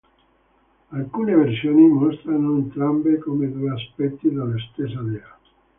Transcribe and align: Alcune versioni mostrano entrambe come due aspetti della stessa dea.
Alcune 0.89 1.35
versioni 1.35 1.85
mostrano 1.87 2.57
entrambe 2.57 3.19
come 3.19 3.51
due 3.51 3.69
aspetti 3.73 4.29
della 4.31 4.55
stessa 4.73 4.99
dea. 5.01 5.37